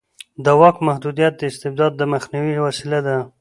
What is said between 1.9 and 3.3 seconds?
د مخنیوي وسیله ده